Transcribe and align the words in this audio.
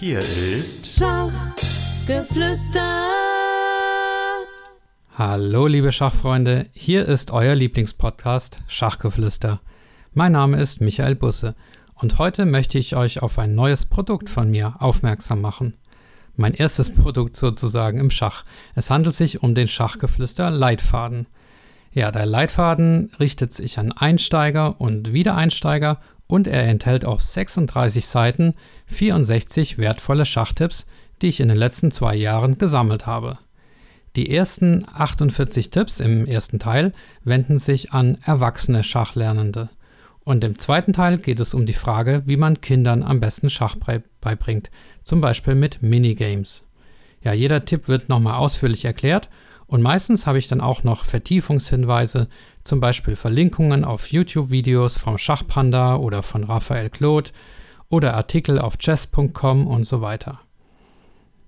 Hier 0.00 0.18
ist 0.18 0.98
Schachgeflüster. 0.98 3.06
Hallo 5.14 5.66
liebe 5.66 5.92
Schachfreunde, 5.92 6.70
hier 6.72 7.04
ist 7.04 7.32
euer 7.32 7.54
Lieblingspodcast 7.54 8.62
Schachgeflüster. 8.66 9.60
Mein 10.14 10.32
Name 10.32 10.58
ist 10.58 10.80
Michael 10.80 11.16
Busse 11.16 11.54
und 11.96 12.18
heute 12.18 12.46
möchte 12.46 12.78
ich 12.78 12.96
euch 12.96 13.20
auf 13.20 13.38
ein 13.38 13.54
neues 13.54 13.84
Produkt 13.84 14.30
von 14.30 14.50
mir 14.50 14.76
aufmerksam 14.78 15.42
machen. 15.42 15.74
Mein 16.34 16.54
erstes 16.54 16.94
Produkt 16.94 17.36
sozusagen 17.36 18.00
im 18.00 18.10
Schach. 18.10 18.46
Es 18.74 18.88
handelt 18.88 19.14
sich 19.14 19.42
um 19.42 19.54
den 19.54 19.68
Schachgeflüster 19.68 20.50
Leitfaden. 20.50 21.26
Ja, 21.92 22.10
der 22.10 22.24
Leitfaden 22.24 23.12
richtet 23.20 23.52
sich 23.52 23.78
an 23.78 23.92
Einsteiger 23.92 24.80
und 24.80 25.12
Wiedereinsteiger 25.12 26.00
und 26.30 26.46
er 26.46 26.68
enthält 26.68 27.04
auf 27.04 27.20
36 27.20 28.06
Seiten 28.06 28.54
64 28.86 29.78
wertvolle 29.78 30.24
Schachtipps, 30.24 30.86
die 31.20 31.28
ich 31.28 31.40
in 31.40 31.48
den 31.48 31.56
letzten 31.56 31.90
zwei 31.90 32.14
Jahren 32.14 32.56
gesammelt 32.56 33.06
habe. 33.06 33.38
Die 34.16 34.34
ersten 34.34 34.86
48 34.92 35.70
Tipps 35.70 36.00
im 36.00 36.26
ersten 36.26 36.58
Teil 36.58 36.92
wenden 37.24 37.58
sich 37.58 37.92
an 37.92 38.18
erwachsene 38.24 38.82
Schachlernende. 38.82 39.68
Und 40.24 40.44
im 40.44 40.58
zweiten 40.58 40.92
Teil 40.92 41.18
geht 41.18 41.40
es 41.40 41.54
um 41.54 41.66
die 41.66 41.72
Frage, 41.72 42.22
wie 42.26 42.36
man 42.36 42.60
Kindern 42.60 43.02
am 43.02 43.20
besten 43.20 43.50
Schach 43.50 43.76
beibringt, 44.20 44.70
zum 45.02 45.20
Beispiel 45.20 45.54
mit 45.54 45.82
Minigames. 45.82 46.62
Ja, 47.22 47.32
jeder 47.32 47.64
Tipp 47.64 47.88
wird 47.88 48.08
nochmal 48.08 48.34
ausführlich 48.34 48.84
erklärt 48.84 49.28
und 49.70 49.82
meistens 49.82 50.26
habe 50.26 50.38
ich 50.38 50.48
dann 50.48 50.60
auch 50.60 50.82
noch 50.82 51.04
Vertiefungshinweise, 51.04 52.26
zum 52.64 52.80
Beispiel 52.80 53.14
Verlinkungen 53.14 53.84
auf 53.84 54.10
YouTube-Videos 54.10 54.98
vom 54.98 55.16
Schachpanda 55.16 55.94
oder 55.94 56.24
von 56.24 56.42
Raphael 56.42 56.90
Claude 56.90 57.30
oder 57.88 58.14
Artikel 58.14 58.58
auf 58.58 58.78
chess.com 58.78 59.68
und 59.68 59.84
so 59.84 60.00
weiter. 60.00 60.40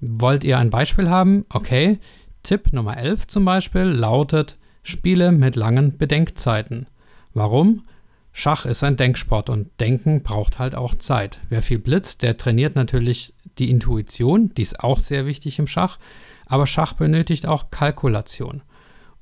Wollt 0.00 0.44
ihr 0.44 0.56
ein 0.56 0.70
Beispiel 0.70 1.10
haben? 1.10 1.44
Okay. 1.50 1.98
Tipp 2.42 2.72
Nummer 2.72 2.96
11 2.96 3.26
zum 3.26 3.44
Beispiel 3.44 3.82
lautet 3.82 4.56
Spiele 4.82 5.30
mit 5.30 5.54
langen 5.54 5.98
Bedenkzeiten. 5.98 6.86
Warum? 7.34 7.84
Schach 8.32 8.64
ist 8.64 8.82
ein 8.82 8.96
Denksport 8.96 9.50
und 9.50 9.68
Denken 9.78 10.22
braucht 10.22 10.58
halt 10.58 10.74
auch 10.74 10.94
Zeit. 10.94 11.38
Wer 11.50 11.60
viel 11.60 11.80
blitzt, 11.80 12.22
der 12.22 12.38
trainiert 12.38 12.76
natürlich 12.76 13.34
die 13.58 13.70
Intuition, 13.70 14.52
die 14.56 14.62
ist 14.62 14.80
auch 14.80 14.98
sehr 14.98 15.26
wichtig 15.26 15.58
im 15.58 15.66
Schach, 15.66 15.98
aber 16.46 16.66
Schach 16.66 16.92
benötigt 16.92 17.46
auch 17.46 17.70
Kalkulation 17.70 18.62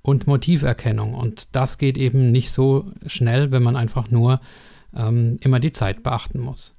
und 0.02 0.26
Motiverkennung. 0.26 1.14
Und 1.14 1.48
das 1.52 1.78
geht 1.78 1.96
eben 1.96 2.30
nicht 2.30 2.52
so 2.52 2.92
schnell, 3.06 3.50
wenn 3.50 3.62
man 3.62 3.76
einfach 3.76 4.10
nur 4.10 4.40
ähm, 4.94 5.38
immer 5.40 5.60
die 5.60 5.72
Zeit 5.72 6.02
beachten 6.02 6.40
muss. 6.40 6.74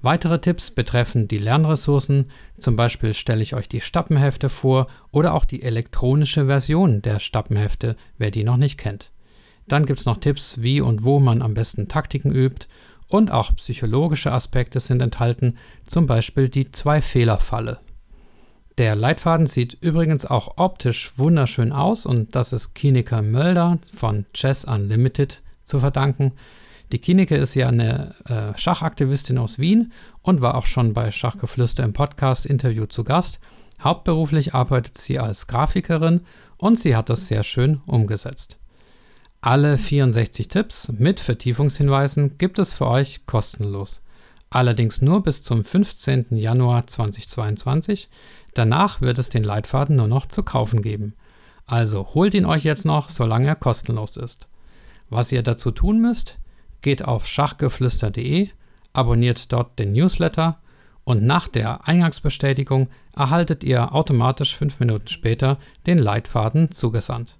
Weitere 0.00 0.40
Tipps 0.40 0.72
betreffen 0.72 1.28
die 1.28 1.38
Lernressourcen. 1.38 2.30
Zum 2.58 2.74
Beispiel 2.74 3.14
stelle 3.14 3.42
ich 3.42 3.54
euch 3.54 3.68
die 3.68 3.80
Stappenhefte 3.80 4.48
vor 4.48 4.88
oder 5.12 5.32
auch 5.32 5.44
die 5.44 5.62
elektronische 5.62 6.46
Version 6.46 7.02
der 7.02 7.20
Stappenhefte, 7.20 7.96
wer 8.18 8.32
die 8.32 8.42
noch 8.42 8.56
nicht 8.56 8.78
kennt. 8.78 9.12
Dann 9.68 9.86
gibt 9.86 10.00
es 10.00 10.06
noch 10.06 10.16
Tipps, 10.16 10.60
wie 10.60 10.80
und 10.80 11.04
wo 11.04 11.20
man 11.20 11.40
am 11.40 11.54
besten 11.54 11.86
Taktiken 11.86 12.32
übt. 12.32 12.66
Und 13.12 13.30
auch 13.30 13.54
psychologische 13.56 14.32
Aspekte 14.32 14.80
sind 14.80 15.02
enthalten, 15.02 15.58
zum 15.86 16.06
Beispiel 16.06 16.48
die 16.48 16.72
Zwei-Fehler-Falle. 16.72 17.78
Der 18.78 18.96
Leitfaden 18.96 19.46
sieht 19.46 19.76
übrigens 19.82 20.24
auch 20.24 20.56
optisch 20.56 21.12
wunderschön 21.18 21.72
aus 21.72 22.06
und 22.06 22.34
das 22.34 22.54
ist 22.54 22.74
Kineke 22.74 23.20
Mölder 23.20 23.76
von 23.94 24.24
Chess 24.32 24.64
Unlimited 24.64 25.42
zu 25.64 25.80
verdanken. 25.80 26.32
Die 26.90 27.00
Kineke 27.00 27.36
ist 27.36 27.54
ja 27.54 27.68
eine 27.68 28.14
äh, 28.24 28.58
Schachaktivistin 28.58 29.36
aus 29.36 29.58
Wien 29.58 29.92
und 30.22 30.40
war 30.40 30.54
auch 30.54 30.64
schon 30.64 30.94
bei 30.94 31.10
Schachgeflüster 31.10 31.84
im 31.84 31.92
Podcast-Interview 31.92 32.86
zu 32.86 33.04
Gast. 33.04 33.40
Hauptberuflich 33.82 34.54
arbeitet 34.54 34.96
sie 34.96 35.18
als 35.18 35.48
Grafikerin 35.48 36.22
und 36.56 36.78
sie 36.78 36.96
hat 36.96 37.10
das 37.10 37.26
sehr 37.26 37.42
schön 37.42 37.82
umgesetzt. 37.84 38.56
Alle 39.44 39.76
64 39.76 40.46
Tipps 40.46 40.92
mit 41.00 41.18
Vertiefungshinweisen 41.18 42.38
gibt 42.38 42.60
es 42.60 42.72
für 42.72 42.86
euch 42.86 43.26
kostenlos. 43.26 44.04
Allerdings 44.50 45.02
nur 45.02 45.24
bis 45.24 45.42
zum 45.42 45.64
15. 45.64 46.26
Januar 46.36 46.86
2022. 46.86 48.08
Danach 48.54 49.00
wird 49.00 49.18
es 49.18 49.30
den 49.30 49.42
Leitfaden 49.42 49.96
nur 49.96 50.06
noch 50.06 50.26
zu 50.26 50.44
kaufen 50.44 50.80
geben. 50.80 51.14
Also 51.66 52.14
holt 52.14 52.34
ihn 52.34 52.46
euch 52.46 52.62
jetzt 52.62 52.84
noch, 52.84 53.10
solange 53.10 53.48
er 53.48 53.56
kostenlos 53.56 54.16
ist. 54.16 54.46
Was 55.10 55.32
ihr 55.32 55.42
dazu 55.42 55.72
tun 55.72 56.00
müsst, 56.00 56.38
geht 56.80 57.04
auf 57.04 57.26
schachgeflüster.de, 57.26 58.48
abonniert 58.92 59.52
dort 59.52 59.76
den 59.76 59.92
Newsletter 59.92 60.60
und 61.02 61.24
nach 61.24 61.48
der 61.48 61.88
Eingangsbestätigung 61.88 62.90
erhaltet 63.16 63.64
ihr 63.64 63.92
automatisch 63.92 64.56
fünf 64.56 64.78
Minuten 64.78 65.08
später 65.08 65.58
den 65.88 65.98
Leitfaden 65.98 66.70
zugesandt. 66.70 67.38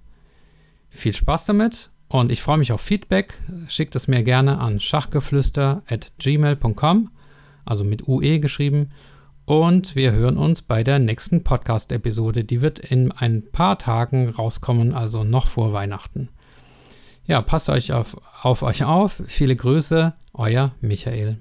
Viel 0.89 1.13
Spaß 1.13 1.45
damit 1.45 1.92
und 2.13 2.31
ich 2.31 2.41
freue 2.41 2.59
mich 2.59 2.71
auf 2.71 2.79
Feedback. 2.79 3.33
Schickt 3.67 3.93
es 3.95 4.07
mir 4.07 4.23
gerne 4.23 4.59
an 4.59 4.79
schachgeflüster.gmail.com, 4.79 7.09
also 7.65 7.83
mit 7.83 8.07
UE 8.07 8.39
geschrieben 8.39 8.91
und 9.45 9.95
wir 9.95 10.11
hören 10.11 10.37
uns 10.37 10.61
bei 10.61 10.83
der 10.83 10.99
nächsten 10.99 11.43
Podcast-Episode. 11.43 12.43
Die 12.43 12.61
wird 12.61 12.77
in 12.77 13.11
ein 13.11 13.41
paar 13.51 13.79
Tagen 13.79 14.29
rauskommen, 14.29 14.93
also 14.93 15.23
noch 15.23 15.47
vor 15.47 15.73
Weihnachten. 15.73 16.29
Ja, 17.25 17.41
passt 17.41 17.69
euch 17.69 17.93
auf, 17.93 18.15
auf 18.43 18.61
euch 18.61 18.83
auf. 18.83 19.23
Viele 19.25 19.55
Grüße, 19.55 20.13
euer 20.33 20.75
Michael. 20.81 21.39